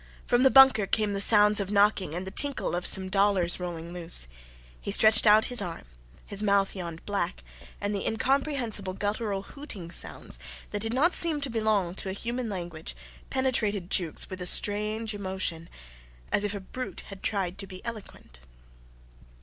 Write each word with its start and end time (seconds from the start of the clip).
From 0.25 0.41
the 0.41 0.49
bunker 0.49 0.87
came 0.87 1.13
the 1.13 1.21
sounds 1.21 1.59
of 1.59 1.69
knocking 1.69 2.15
and 2.15 2.25
the 2.25 2.31
tinkle 2.31 2.73
of 2.75 2.87
some 2.87 3.07
dollars 3.07 3.59
rolling 3.59 3.93
loose; 3.93 4.27
he 4.81 4.89
stretched 4.89 5.27
out 5.27 5.45
his 5.45 5.61
arm, 5.61 5.85
his 6.25 6.41
mouth 6.41 6.75
yawned 6.75 7.05
black, 7.05 7.43
and 7.79 7.93
the 7.93 8.07
incomprehensible 8.07 8.93
guttural 8.95 9.43
hooting 9.43 9.91
sounds, 9.91 10.39
that 10.71 10.81
did 10.81 10.91
not 10.95 11.13
seem 11.13 11.39
to 11.41 11.51
belong 11.51 11.93
to 11.93 12.09
a 12.09 12.13
human 12.13 12.49
language, 12.49 12.95
penetrated 13.29 13.91
Jukes 13.91 14.27
with 14.27 14.41
a 14.41 14.47
strange 14.47 15.13
emotion 15.13 15.69
as 16.31 16.43
if 16.43 16.55
a 16.55 16.59
brute 16.59 17.01
had 17.09 17.21
tried 17.21 17.59
to 17.59 17.67
be 17.67 17.85
eloquent. 17.85 18.39